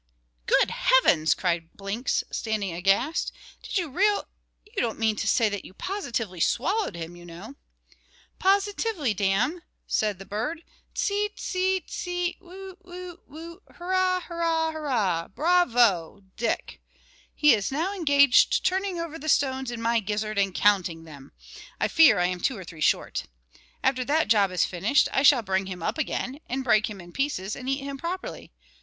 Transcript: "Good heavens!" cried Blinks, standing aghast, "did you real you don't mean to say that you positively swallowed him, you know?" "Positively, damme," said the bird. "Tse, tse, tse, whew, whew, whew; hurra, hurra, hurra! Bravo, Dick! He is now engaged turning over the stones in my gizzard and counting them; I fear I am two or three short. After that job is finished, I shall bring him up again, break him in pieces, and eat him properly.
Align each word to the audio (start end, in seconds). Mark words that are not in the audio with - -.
"Good 0.47 0.71
heavens!" 0.71 1.35
cried 1.35 1.69
Blinks, 1.75 2.23
standing 2.31 2.73
aghast, 2.73 3.31
"did 3.61 3.77
you 3.77 3.87
real 3.87 4.27
you 4.65 4.81
don't 4.81 4.97
mean 4.97 5.15
to 5.17 5.27
say 5.27 5.47
that 5.47 5.63
you 5.63 5.75
positively 5.75 6.39
swallowed 6.39 6.95
him, 6.95 7.15
you 7.15 7.23
know?" 7.23 7.53
"Positively, 8.39 9.13
damme," 9.13 9.61
said 9.85 10.17
the 10.17 10.25
bird. 10.25 10.63
"Tse, 10.95 11.29
tse, 11.35 11.81
tse, 11.81 12.35
whew, 12.39 12.77
whew, 12.81 13.21
whew; 13.27 13.61
hurra, 13.75 14.21
hurra, 14.23 14.71
hurra! 14.73 15.31
Bravo, 15.35 16.23
Dick! 16.35 16.81
He 17.35 17.53
is 17.53 17.71
now 17.71 17.93
engaged 17.93 18.63
turning 18.65 18.99
over 18.99 19.19
the 19.19 19.29
stones 19.29 19.69
in 19.69 19.83
my 19.83 19.99
gizzard 19.99 20.39
and 20.39 20.55
counting 20.55 21.03
them; 21.03 21.31
I 21.79 21.87
fear 21.87 22.17
I 22.17 22.25
am 22.25 22.39
two 22.39 22.57
or 22.57 22.63
three 22.63 22.81
short. 22.81 23.25
After 23.83 24.03
that 24.03 24.29
job 24.29 24.49
is 24.49 24.65
finished, 24.65 25.09
I 25.13 25.21
shall 25.21 25.43
bring 25.43 25.67
him 25.67 25.83
up 25.83 25.99
again, 25.99 26.39
break 26.63 26.89
him 26.89 26.99
in 26.99 27.11
pieces, 27.11 27.55
and 27.55 27.69
eat 27.69 27.83
him 27.83 27.99
properly. 27.99 28.51